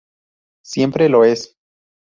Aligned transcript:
Siempre 0.63 1.09
lo 1.09 1.23
es"". 1.25 1.59